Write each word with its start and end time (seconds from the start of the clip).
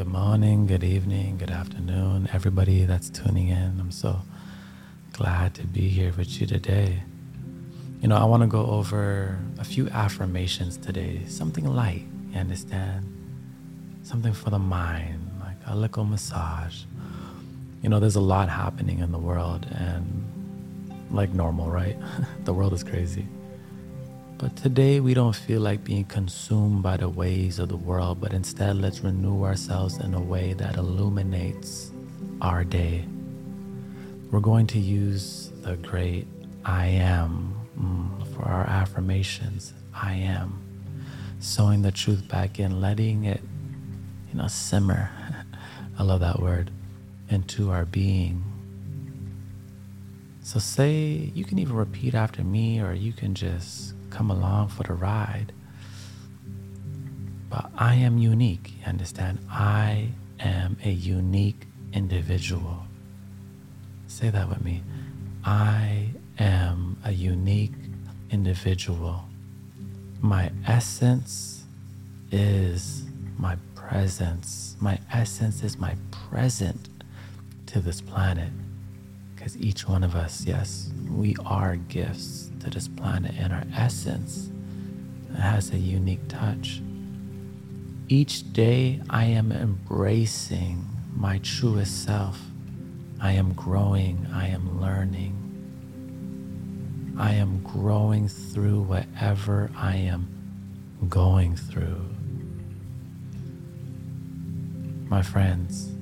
Good 0.00 0.08
morning, 0.08 0.66
good 0.66 0.82
evening, 0.82 1.36
good 1.36 1.50
afternoon, 1.50 2.30
everybody 2.32 2.86
that's 2.86 3.10
tuning 3.10 3.48
in. 3.48 3.78
I'm 3.78 3.90
so 3.90 4.22
glad 5.12 5.52
to 5.56 5.66
be 5.66 5.88
here 5.88 6.10
with 6.16 6.40
you 6.40 6.46
today. 6.46 7.02
You 8.00 8.08
know, 8.08 8.16
I 8.16 8.24
want 8.24 8.42
to 8.42 8.46
go 8.46 8.64
over 8.64 9.38
a 9.58 9.64
few 9.64 9.90
affirmations 9.90 10.78
today, 10.78 11.20
something 11.26 11.66
light, 11.66 12.06
you 12.30 12.38
understand? 12.38 13.04
Something 14.02 14.32
for 14.32 14.48
the 14.48 14.58
mind, 14.58 15.32
like 15.38 15.58
a 15.66 15.76
little 15.76 16.06
massage. 16.06 16.84
You 17.82 17.90
know, 17.90 18.00
there's 18.00 18.16
a 18.16 18.22
lot 18.22 18.48
happening 18.48 19.00
in 19.00 19.12
the 19.12 19.18
world, 19.18 19.66
and 19.70 20.24
like 21.10 21.34
normal, 21.34 21.70
right? 21.70 21.98
the 22.44 22.54
world 22.54 22.72
is 22.72 22.82
crazy. 22.82 23.26
But 24.40 24.56
today 24.56 25.00
we 25.00 25.12
don't 25.12 25.36
feel 25.36 25.60
like 25.60 25.84
being 25.84 26.06
consumed 26.06 26.82
by 26.82 26.96
the 26.96 27.10
ways 27.10 27.58
of 27.58 27.68
the 27.68 27.76
world, 27.76 28.22
but 28.22 28.32
instead 28.32 28.78
let's 28.78 29.00
renew 29.00 29.44
ourselves 29.44 29.98
in 29.98 30.14
a 30.14 30.20
way 30.20 30.54
that 30.54 30.76
illuminates 30.76 31.92
our 32.40 32.64
day. 32.64 33.04
We're 34.30 34.40
going 34.40 34.66
to 34.68 34.78
use 34.78 35.52
the 35.60 35.76
great 35.76 36.26
I 36.64 36.86
am 36.86 37.54
mm, 37.78 38.34
for 38.34 38.44
our 38.44 38.64
affirmations. 38.64 39.74
I 39.92 40.14
am. 40.14 40.58
Sewing 41.40 41.82
the 41.82 41.92
truth 41.92 42.26
back 42.26 42.58
in, 42.58 42.80
letting 42.80 43.24
it, 43.24 43.42
you 44.32 44.38
know, 44.38 44.48
simmer. 44.48 45.10
I 45.98 46.02
love 46.02 46.20
that 46.20 46.40
word. 46.40 46.70
Into 47.28 47.70
our 47.70 47.84
being. 47.84 48.42
So 50.42 50.58
say, 50.58 51.30
you 51.34 51.44
can 51.44 51.58
even 51.58 51.76
repeat 51.76 52.14
after 52.14 52.42
me, 52.42 52.80
or 52.80 52.94
you 52.94 53.12
can 53.12 53.34
just 53.34 53.92
come 54.10 54.30
along 54.30 54.68
for 54.68 54.82
the 54.82 54.92
ride. 54.92 55.52
But 57.48 57.70
I 57.76 57.94
am 57.94 58.18
unique, 58.18 58.74
you 58.78 58.86
understand? 58.86 59.38
I 59.50 60.08
am 60.38 60.76
a 60.84 60.90
unique 60.90 61.66
individual. 61.92 62.84
Say 64.06 64.30
that 64.30 64.48
with 64.48 64.62
me. 64.64 64.82
I 65.44 66.08
am 66.38 66.96
a 67.04 67.12
unique 67.12 67.72
individual. 68.30 69.24
My 70.20 70.52
essence 70.66 71.64
is 72.30 73.04
my 73.38 73.56
presence. 73.74 74.76
My 74.80 74.98
essence 75.12 75.62
is 75.62 75.78
my 75.78 75.96
present 76.10 76.88
to 77.66 77.80
this 77.80 78.00
planet. 78.00 78.50
Because 79.34 79.56
each 79.56 79.88
one 79.88 80.04
of 80.04 80.14
us, 80.14 80.44
yes, 80.46 80.92
we 81.10 81.34
are 81.44 81.76
gifts 81.76 82.49
to 82.60 82.70
this 82.70 82.88
planet 82.88 83.34
in 83.36 83.52
our 83.52 83.64
essence 83.74 84.50
has 85.36 85.70
a 85.72 85.78
unique 85.78 86.26
touch. 86.28 86.80
Each 88.08 88.52
day 88.52 89.00
I 89.08 89.24
am 89.24 89.52
embracing 89.52 90.86
my 91.14 91.38
truest 91.38 92.04
self. 92.04 92.40
I 93.20 93.32
am 93.32 93.52
growing, 93.52 94.26
I 94.32 94.48
am 94.48 94.80
learning. 94.80 95.36
I 97.18 97.34
am 97.34 97.62
growing 97.62 98.28
through 98.28 98.82
whatever 98.82 99.70
I 99.76 99.96
am 99.96 100.28
going 101.08 101.56
through. 101.56 102.00
My 105.08 105.22
friends, 105.22 105.92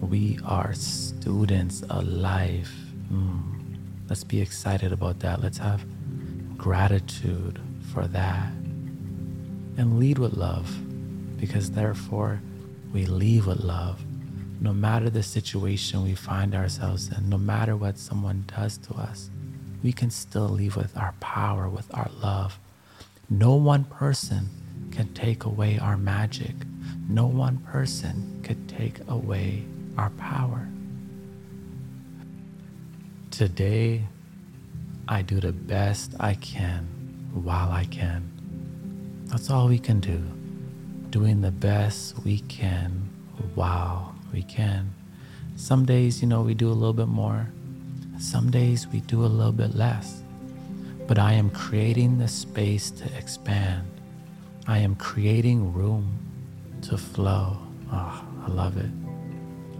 we 0.00 0.38
are 0.44 0.72
students 0.74 1.82
of 1.82 2.06
life. 2.08 2.74
Mm. 3.12 3.63
Let's 4.08 4.24
be 4.24 4.40
excited 4.40 4.92
about 4.92 5.20
that. 5.20 5.42
Let's 5.42 5.58
have 5.58 5.84
gratitude 6.56 7.60
for 7.92 8.06
that. 8.08 8.52
And 9.76 9.98
lead 9.98 10.18
with 10.18 10.34
love, 10.34 10.70
because 11.38 11.70
therefore 11.70 12.40
we 12.92 13.06
leave 13.06 13.46
with 13.46 13.60
love. 13.60 14.00
No 14.60 14.72
matter 14.72 15.10
the 15.10 15.22
situation 15.22 16.04
we 16.04 16.14
find 16.14 16.54
ourselves 16.54 17.10
in, 17.10 17.28
no 17.28 17.38
matter 17.38 17.76
what 17.76 17.98
someone 17.98 18.44
does 18.46 18.78
to 18.78 18.94
us, 18.94 19.30
we 19.82 19.92
can 19.92 20.10
still 20.10 20.48
leave 20.48 20.76
with 20.76 20.96
our 20.96 21.14
power, 21.20 21.68
with 21.68 21.92
our 21.94 22.10
love. 22.22 22.58
No 23.28 23.54
one 23.54 23.84
person 23.84 24.48
can 24.90 25.12
take 25.12 25.44
away 25.44 25.78
our 25.78 25.96
magic. 25.96 26.54
No 27.08 27.26
one 27.26 27.58
person 27.58 28.40
could 28.42 28.68
take 28.68 29.00
away 29.08 29.64
our 29.98 30.10
power. 30.10 30.68
Today, 33.36 34.04
I 35.08 35.22
do 35.22 35.40
the 35.40 35.50
best 35.50 36.14
I 36.20 36.34
can 36.34 36.84
while 37.32 37.72
I 37.72 37.84
can. 37.84 38.30
That's 39.24 39.50
all 39.50 39.66
we 39.66 39.80
can 39.80 39.98
do. 39.98 40.22
Doing 41.10 41.40
the 41.40 41.50
best 41.50 42.16
we 42.24 42.38
can 42.42 43.10
while 43.56 44.14
we 44.32 44.44
can. 44.44 44.94
Some 45.56 45.84
days, 45.84 46.22
you 46.22 46.28
know, 46.28 46.42
we 46.42 46.54
do 46.54 46.68
a 46.68 46.78
little 46.78 46.92
bit 46.92 47.08
more. 47.08 47.48
Some 48.20 48.52
days 48.52 48.86
we 48.86 49.00
do 49.00 49.24
a 49.24 49.26
little 49.26 49.50
bit 49.50 49.74
less. 49.74 50.22
But 51.08 51.18
I 51.18 51.32
am 51.32 51.50
creating 51.50 52.18
the 52.18 52.28
space 52.28 52.92
to 52.92 53.18
expand. 53.18 53.88
I 54.68 54.78
am 54.78 54.94
creating 54.94 55.72
room 55.72 56.20
to 56.82 56.96
flow. 56.96 57.58
Oh, 57.92 58.24
I 58.46 58.48
love 58.48 58.76
it. 58.76 58.92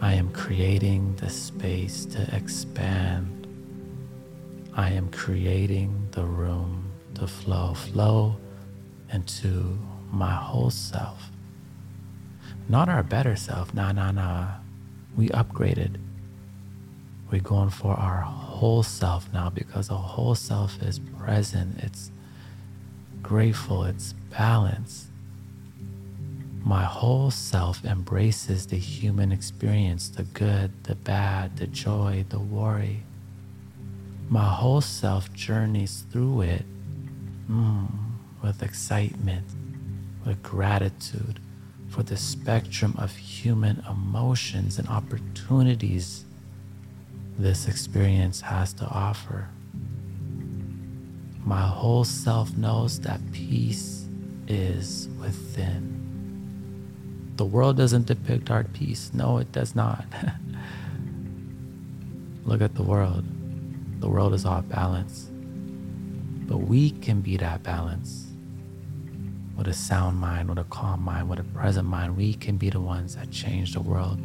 I 0.01 0.15
am 0.15 0.33
creating 0.33 1.15
the 1.21 1.31
space 1.31 2.05
to 2.07 2.35
expand. 2.35 3.34
I 4.77 4.91
am 4.91 5.09
creating 5.11 6.09
the 6.11 6.25
room 6.25 6.91
to 7.15 7.29
flow, 7.29 7.75
flow 7.75 8.37
into 9.13 9.79
my 10.11 10.33
whole 10.35 10.71
self. 10.71 11.31
Not 12.69 12.89
our 12.89 13.05
better 13.05 13.37
self, 13.37 13.73
nah, 13.73 13.93
nah, 13.93 14.11
nah. 14.11 14.49
We 15.17 15.29
upgraded. 15.29 15.99
We're 17.31 17.41
going 17.41 17.71
for 17.71 17.93
our 17.95 18.23
whole 18.23 18.83
self 18.83 19.33
now 19.33 19.49
because 19.49 19.89
the 19.89 19.97
whole 19.97 20.35
self 20.35 20.83
is 20.83 20.99
present, 20.99 21.79
it's 21.79 22.11
grateful, 23.23 23.85
it's 23.85 24.15
balanced. 24.37 25.07
My 26.65 26.83
whole 26.83 27.31
self 27.31 27.85
embraces 27.85 28.67
the 28.67 28.79
human 28.79 29.31
experience 29.31 30.09
the 30.09 30.25
good, 30.25 30.73
the 30.83 30.97
bad, 30.97 31.59
the 31.59 31.69
joy, 31.69 32.25
the 32.29 32.41
worry 32.41 33.05
my 34.35 34.43
whole 34.43 34.81
self 34.81 35.33
journeys 35.33 36.05
through 36.11 36.41
it 36.41 36.65
mm, 37.49 37.87
with 38.43 38.65
excitement, 38.65 39.47
with 40.27 40.43
gratitude 40.43 41.39
for 41.89 42.03
the 42.03 42.17
spectrum 42.17 42.97
of 42.99 43.15
human 43.15 43.81
emotions 43.89 44.81
and 44.81 44.89
opportunities 44.89 46.25
this 47.39 47.69
experience 47.69 48.41
has 48.41 48.73
to 48.73 48.85
offer. 48.87 49.49
My 51.45 51.63
whole 51.63 52.03
self 52.03 52.57
knows 52.57 52.99
that 53.03 53.21
peace 53.31 54.05
is 54.49 55.09
within. 55.21 57.31
The 57.37 57.45
world 57.45 57.77
doesn't 57.77 58.07
depict 58.07 58.51
our 58.51 58.65
peace. 58.65 59.13
No, 59.15 59.39
it 59.39 59.53
does 59.53 59.77
not. 59.77 60.07
Look 62.45 62.63
at 62.63 62.75
the 62.75 62.83
world. 62.83 63.25
The 64.05 64.11
world 64.11 64.35
is 64.35 64.45
off 64.45 64.69
balance. 64.69 65.31
But 66.47 66.59
we 66.59 66.91
can 66.91 67.23
be 67.23 67.39
that 67.39 67.63
balance. 67.63 68.27
With 69.57 69.67
a 69.67 69.73
sound 69.73 70.19
mind, 70.19 70.51
with 70.51 70.59
a 70.59 70.65
calm 70.65 71.03
mind, 71.03 71.31
with 71.31 71.39
a 71.39 71.45
present 71.45 71.89
mind, 71.89 72.15
we 72.15 72.35
can 72.35 72.59
be 72.59 72.69
the 72.69 72.83
ones 72.83 73.17
that 73.17 73.31
change 73.31 73.73
the 73.73 73.81
world. 73.81 74.21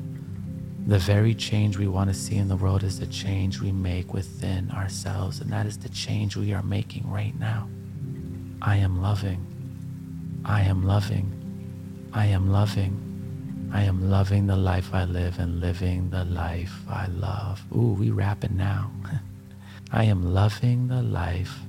The 0.86 1.00
very 1.00 1.34
change 1.34 1.78
we 1.78 1.88
want 1.88 2.10
to 2.10 2.14
see 2.14 2.36
in 2.36 2.50
the 2.50 2.58
world 2.58 2.84
is 2.84 3.00
the 3.00 3.08
change 3.08 3.62
we 3.62 3.72
make 3.72 4.14
within 4.14 4.70
ourselves, 4.72 5.40
and 5.40 5.50
that 5.54 5.66
is 5.66 5.78
the 5.78 5.88
change 5.88 6.36
we 6.36 6.54
are 6.54 6.62
making 6.62 7.10
right 7.10 7.40
now. 7.40 7.70
I 8.62 8.76
am 8.76 9.02
loving. 9.02 9.40
I 10.44 10.64
am 10.64 10.84
loving. 10.84 11.32
I 12.12 12.26
am 12.26 12.52
loving. 12.52 13.70
I 13.72 13.84
am 13.84 14.10
loving 14.10 14.46
the 14.46 14.58
life 14.58 14.94
I 14.94 15.06
live 15.06 15.40
and 15.40 15.62
living 15.62 16.10
the 16.10 16.26
life 16.26 16.74
I 16.90 17.08
love. 17.08 17.64
Ooh, 17.74 17.96
we 17.98 18.10
rapping 18.10 18.58
now. 18.58 18.92
I 19.92 20.04
am 20.04 20.34
loving 20.34 20.88
the 20.88 21.02
life 21.02 21.60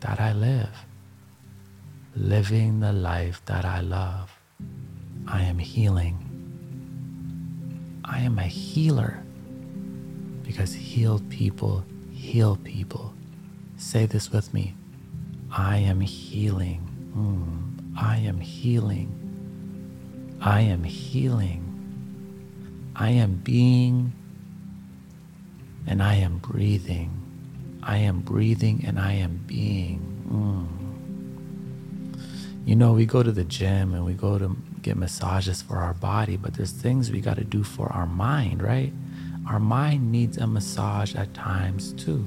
that 0.00 0.20
I 0.20 0.32
live, 0.32 0.84
living 2.16 2.80
the 2.80 2.92
life 2.92 3.40
that 3.46 3.64
I 3.64 3.80
love. 3.80 4.36
I 5.28 5.42
am 5.42 5.58
healing. 5.58 6.24
I 8.04 8.20
am 8.20 8.38
a 8.38 8.44
healer 8.44 9.22
because 10.42 10.72
healed 10.72 11.28
people 11.30 11.84
heal 12.10 12.56
people. 12.56 13.14
Say 13.76 14.06
this 14.06 14.32
with 14.32 14.52
me 14.52 14.74
I 15.56 15.78
am 15.78 16.00
healing. 16.00 16.82
Mm, 17.16 17.96
I 17.96 18.16
am 18.18 18.40
healing. 18.40 19.14
I 20.40 20.60
am 20.62 20.82
healing. 20.82 21.64
I 22.96 23.10
am 23.10 23.34
being 23.36 24.12
and 25.86 26.02
I 26.02 26.14
am 26.16 26.38
breathing. 26.38 27.27
I 27.82 27.98
am 27.98 28.20
breathing 28.20 28.84
and 28.86 28.98
I 28.98 29.12
am 29.12 29.42
being. 29.46 30.00
Mm. 30.30 30.78
You 32.66 32.76
know, 32.76 32.92
we 32.92 33.06
go 33.06 33.22
to 33.22 33.32
the 33.32 33.44
gym 33.44 33.94
and 33.94 34.04
we 34.04 34.12
go 34.12 34.38
to 34.38 34.56
get 34.82 34.96
massages 34.96 35.62
for 35.62 35.78
our 35.78 35.94
body, 35.94 36.36
but 36.36 36.54
there's 36.54 36.72
things 36.72 37.10
we 37.10 37.20
got 37.20 37.36
to 37.36 37.44
do 37.44 37.62
for 37.62 37.90
our 37.92 38.06
mind, 38.06 38.62
right? 38.62 38.92
Our 39.48 39.58
mind 39.58 40.12
needs 40.12 40.36
a 40.36 40.46
massage 40.46 41.14
at 41.14 41.32
times 41.32 41.92
too. 41.94 42.24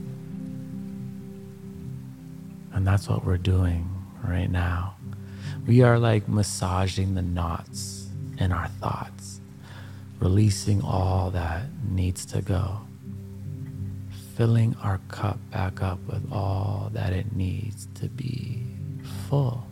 And 2.73 2.87
that's 2.87 3.07
what 3.07 3.25
we're 3.25 3.37
doing 3.37 3.87
right 4.23 4.49
now. 4.49 4.95
We 5.67 5.83
are 5.83 5.99
like 5.99 6.27
massaging 6.27 7.13
the 7.13 7.21
knots 7.21 8.07
in 8.39 8.51
our 8.51 8.67
thoughts, 8.67 9.41
releasing 10.19 10.81
all 10.81 11.29
that 11.31 11.65
needs 11.87 12.25
to 12.27 12.41
go, 12.41 12.81
filling 14.35 14.75
our 14.81 14.99
cup 15.09 15.37
back 15.51 15.81
up 15.81 15.99
with 16.07 16.31
all 16.31 16.89
that 16.93 17.13
it 17.13 17.35
needs 17.35 17.87
to 17.95 18.07
be 18.07 18.63
full. 19.27 19.65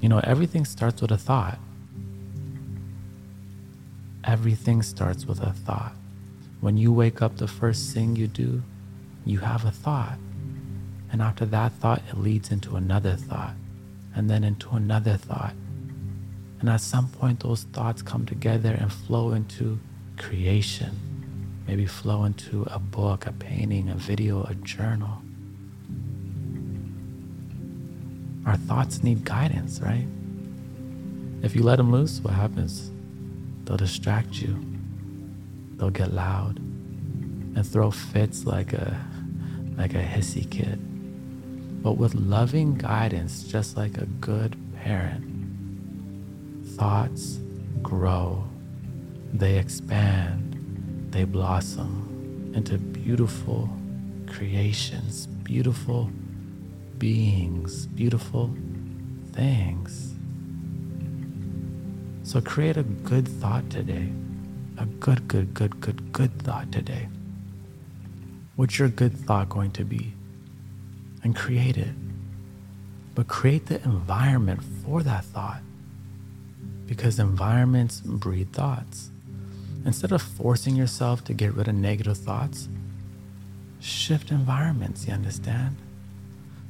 You 0.00 0.08
know, 0.08 0.20
everything 0.22 0.64
starts 0.64 1.00
with 1.00 1.10
a 1.10 1.16
thought. 1.16 1.58
Everything 4.22 4.82
starts 4.82 5.26
with 5.26 5.40
a 5.40 5.52
thought. 5.52 5.94
When 6.60 6.76
you 6.76 6.92
wake 6.92 7.20
up, 7.22 7.36
the 7.36 7.48
first 7.48 7.92
thing 7.92 8.16
you 8.16 8.26
do, 8.26 8.62
you 9.24 9.38
have 9.38 9.64
a 9.64 9.70
thought. 9.70 10.18
And 11.10 11.22
after 11.22 11.44
that 11.46 11.72
thought, 11.72 12.02
it 12.08 12.18
leads 12.18 12.50
into 12.50 12.76
another 12.76 13.16
thought, 13.16 13.54
and 14.14 14.28
then 14.30 14.44
into 14.44 14.70
another 14.70 15.16
thought. 15.16 15.54
And 16.60 16.68
at 16.68 16.80
some 16.80 17.08
point, 17.08 17.40
those 17.40 17.64
thoughts 17.64 18.02
come 18.02 18.26
together 18.26 18.76
and 18.78 18.92
flow 18.92 19.32
into 19.32 19.78
creation. 20.16 21.13
Maybe 21.66 21.86
flow 21.86 22.24
into 22.24 22.66
a 22.70 22.78
book, 22.78 23.26
a 23.26 23.32
painting, 23.32 23.88
a 23.88 23.94
video, 23.94 24.42
a 24.44 24.54
journal. 24.56 25.22
Our 28.46 28.56
thoughts 28.56 29.02
need 29.02 29.24
guidance, 29.24 29.80
right? 29.80 30.06
If 31.42 31.56
you 31.56 31.62
let 31.62 31.76
them 31.76 31.90
loose, 31.90 32.20
what 32.20 32.34
happens? 32.34 32.90
They'll 33.64 33.76
distract 33.76 34.40
you. 34.40 34.58
They'll 35.76 35.90
get 35.90 36.12
loud 36.12 36.58
and 36.58 37.66
throw 37.66 37.90
fits 37.90 38.44
like 38.44 38.72
a 38.72 38.98
like 39.76 39.94
a 39.94 40.02
hissy 40.02 40.48
kid. 40.48 40.78
But 41.82 41.98
with 41.98 42.14
loving 42.14 42.76
guidance, 42.76 43.42
just 43.44 43.76
like 43.76 43.98
a 43.98 44.06
good 44.06 44.56
parent, 44.76 45.24
thoughts 46.76 47.38
grow, 47.82 48.44
they 49.32 49.58
expand, 49.58 50.53
they 51.14 51.22
blossom 51.22 52.52
into 52.56 52.76
beautiful 52.76 53.70
creations, 54.26 55.28
beautiful 55.44 56.10
beings, 56.98 57.86
beautiful 57.86 58.52
things. 59.30 60.12
So 62.24 62.40
create 62.40 62.76
a 62.76 62.82
good 62.82 63.28
thought 63.28 63.70
today. 63.70 64.08
A 64.78 64.86
good, 64.86 65.28
good, 65.28 65.54
good, 65.54 65.80
good, 65.80 66.12
good 66.12 66.42
thought 66.42 66.72
today. 66.72 67.06
What's 68.56 68.80
your 68.80 68.88
good 68.88 69.16
thought 69.16 69.48
going 69.48 69.70
to 69.70 69.84
be? 69.84 70.14
And 71.22 71.36
create 71.36 71.76
it. 71.76 71.94
But 73.14 73.28
create 73.28 73.66
the 73.66 73.80
environment 73.84 74.64
for 74.82 75.04
that 75.04 75.24
thought. 75.24 75.62
Because 76.86 77.20
environments 77.20 78.00
breed 78.00 78.52
thoughts. 78.52 79.12
Instead 79.84 80.12
of 80.12 80.22
forcing 80.22 80.74
yourself 80.76 81.22
to 81.24 81.34
get 81.34 81.52
rid 81.54 81.68
of 81.68 81.74
negative 81.74 82.16
thoughts, 82.16 82.68
shift 83.80 84.30
environments, 84.30 85.06
you 85.06 85.12
understand? 85.12 85.76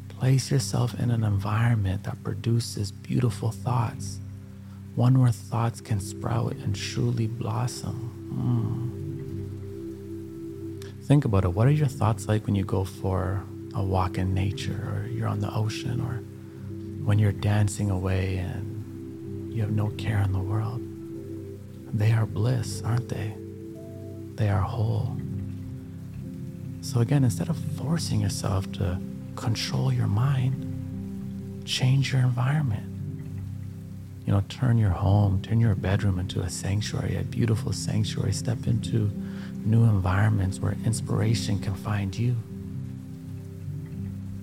Place 0.08 0.50
yourself 0.50 0.98
in 0.98 1.10
an 1.10 1.22
environment 1.22 2.02
that 2.04 2.22
produces 2.24 2.90
beautiful 2.90 3.52
thoughts, 3.52 4.18
one 4.96 5.20
where 5.20 5.30
thoughts 5.30 5.80
can 5.80 6.00
sprout 6.00 6.52
and 6.56 6.74
truly 6.74 7.28
blossom. 7.28 8.10
Mm. 10.82 11.04
Think 11.04 11.24
about 11.24 11.44
it. 11.44 11.52
What 11.52 11.68
are 11.68 11.72
your 11.72 11.86
thoughts 11.86 12.26
like 12.26 12.46
when 12.46 12.56
you 12.56 12.64
go 12.64 12.84
for 12.84 13.44
a 13.74 13.82
walk 13.82 14.18
in 14.18 14.34
nature, 14.34 14.88
or 14.92 15.06
you're 15.08 15.28
on 15.28 15.40
the 15.40 15.54
ocean, 15.54 16.00
or 16.00 16.22
when 17.04 17.18
you're 17.18 17.32
dancing 17.32 17.90
away 17.90 18.38
and 18.38 19.52
you 19.52 19.62
have 19.62 19.70
no 19.70 19.88
care 19.90 20.20
in 20.22 20.32
the 20.32 20.40
world? 20.40 20.80
They 21.94 22.10
are 22.10 22.26
bliss, 22.26 22.82
aren't 22.82 23.08
they? 23.08 23.34
They 24.34 24.48
are 24.48 24.60
whole. 24.60 25.16
So, 26.80 27.00
again, 27.00 27.22
instead 27.22 27.48
of 27.48 27.56
forcing 27.78 28.20
yourself 28.20 28.70
to 28.72 29.00
control 29.36 29.92
your 29.92 30.08
mind, 30.08 31.62
change 31.64 32.12
your 32.12 32.22
environment. 32.22 32.90
You 34.26 34.32
know, 34.32 34.42
turn 34.48 34.76
your 34.76 34.90
home, 34.90 35.40
turn 35.40 35.60
your 35.60 35.76
bedroom 35.76 36.18
into 36.18 36.40
a 36.40 36.50
sanctuary, 36.50 37.16
a 37.16 37.22
beautiful 37.22 37.72
sanctuary. 37.72 38.32
Step 38.32 38.66
into 38.66 39.10
new 39.64 39.84
environments 39.84 40.58
where 40.58 40.76
inspiration 40.84 41.60
can 41.60 41.74
find 41.74 42.16
you. 42.16 42.34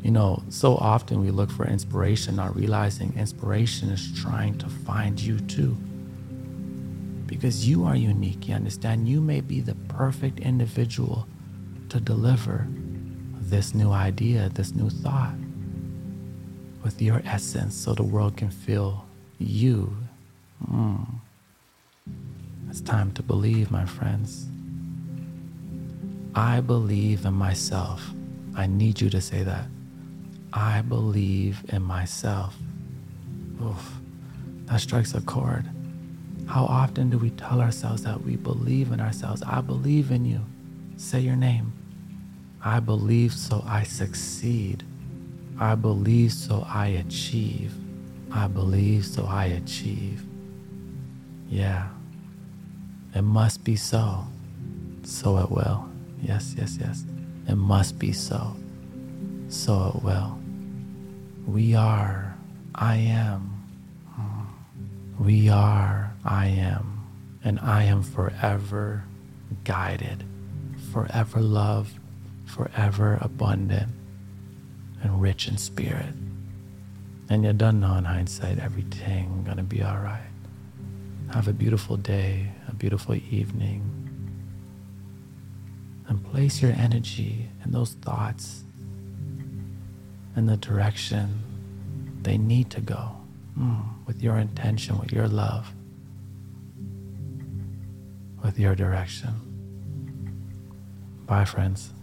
You 0.04 0.12
know, 0.12 0.42
so 0.50 0.78
often 0.78 1.20
we 1.20 1.32
look 1.32 1.52
for 1.52 1.68
inspiration, 1.68 2.38
not 2.38 2.56
realizing 2.56 3.14
inspiration 3.18 3.90
is 3.90 4.10
trying 4.22 4.58
to 4.60 4.68
find 4.68 5.20
you 5.20 5.40
too. 5.42 5.76
Because 7.42 7.68
you 7.68 7.86
are 7.86 7.96
unique, 7.96 8.48
you 8.48 8.54
understand? 8.54 9.10
You 9.10 9.20
may 9.20 9.42
be 9.42 9.62
the 9.62 9.74
perfect 9.90 10.40
individual 10.42 11.28
to 11.90 12.00
deliver 12.00 12.68
this 13.40 13.74
new 13.74 13.90
idea, 13.90 14.50
this 14.50 14.76
new 14.76 14.92
thought 14.92 15.34
with 16.84 17.02
your 17.02 17.20
essence 17.26 17.74
so 17.76 17.96
the 17.96 18.04
world 18.04 18.38
can 18.38 18.52
feel 18.52 19.08
you. 19.40 19.92
Mm. 20.72 21.08
It's 22.70 22.80
time 22.80 23.12
to 23.14 23.24
believe, 23.24 23.72
my 23.72 23.86
friends. 23.86 24.46
I 26.36 26.60
believe 26.62 27.26
in 27.26 27.34
myself. 27.34 28.08
I 28.56 28.68
need 28.68 29.02
you 29.02 29.10
to 29.10 29.20
say 29.20 29.42
that. 29.42 29.66
I 30.54 30.82
believe 30.82 31.64
in 31.70 31.82
myself. 31.82 32.56
Oof, 33.64 33.94
that 34.66 34.80
strikes 34.80 35.16
a 35.16 35.22
chord. 35.22 35.68
How 36.52 36.66
often 36.66 37.10
do 37.10 37.18
we 37.18 37.30
tell 37.30 37.62
ourselves 37.62 38.04
that 38.04 38.26
we 38.26 38.36
believe 38.36 38.92
in 38.92 39.00
ourselves? 39.00 39.42
I 39.42 39.62
believe 39.62 40.12
in 40.12 40.26
you. 40.26 40.42
Say 40.98 41.22
your 41.22 41.38
name. 41.38 41.72
I 42.62 42.82
believe 42.82 43.32
so 43.32 43.64
I 43.66 43.84
succeed. 43.84 44.84
I 45.58 45.76
believe 45.76 46.34
so 46.34 46.68
I 46.68 46.88
achieve. 46.88 47.74
I 48.34 48.48
believe 48.48 49.06
so 49.06 49.26
I 49.26 49.46
achieve. 49.46 50.26
Yeah, 51.50 51.88
it 53.16 53.22
must 53.22 53.64
be 53.64 53.78
so. 53.78 54.26
So 55.04 55.38
it 55.38 55.50
will. 55.50 55.88
Yes, 56.22 56.54
yes, 56.58 56.78
yes. 56.82 57.06
It 57.48 57.56
must 57.56 57.98
be 57.98 58.12
so. 58.12 58.58
So 59.48 59.94
it 59.96 60.04
will. 60.04 60.38
We 61.48 61.76
are, 61.76 62.36
I 62.76 62.98
am. 62.98 63.61
We 65.22 65.50
are, 65.50 66.16
I 66.26 66.48
am. 66.48 67.08
And 67.44 67.60
I 67.60 67.84
am 67.84 68.02
forever 68.02 69.04
guided, 69.64 70.24
forever 70.92 71.40
loved, 71.40 72.00
forever 72.48 73.20
abundant 73.22 73.92
and 75.04 75.22
rich 75.22 75.48
in 75.48 75.58
spirit. 75.58 76.16
And 77.30 77.46
you 77.46 77.54
don't 77.54 77.80
know 77.80 77.94
in 77.98 78.06
hindsight 78.06 78.58
everything 78.58 79.44
gonna 79.46 79.62
be 79.62 79.84
all 79.84 80.00
right. 80.00 80.32
Have 81.36 81.48
a 81.48 81.54
beautiful 81.54 81.98
day, 81.98 82.52
a 82.68 82.74
beautiful 82.74 83.14
evening, 83.14 83.84
and 86.08 86.26
place 86.32 86.64
your 86.64 86.72
energy 86.72 87.48
and 87.62 87.72
those 87.72 87.92
thoughts 87.94 88.64
in 90.36 90.48
the 90.48 90.58
direction 90.58 91.44
they 92.24 92.40
need 92.40 92.72
to 92.72 92.82
go 92.82 93.21
with 94.06 94.22
your 94.22 94.38
intention, 94.38 94.98
with 95.00 95.12
your 95.12 95.28
love, 95.28 95.74
with 98.44 98.58
your 98.60 98.76
direction. 98.76 99.30
Bye, 101.26 101.46
friends. 101.46 101.94